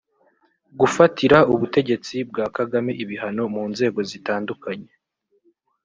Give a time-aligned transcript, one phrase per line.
[0.79, 4.91] Gufatira ubutegetsi bwa kagame ibihano mu nzego zitandukanye